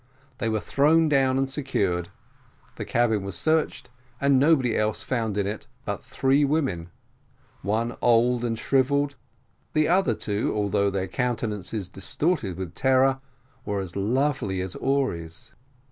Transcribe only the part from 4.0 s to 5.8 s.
and nobody else found in it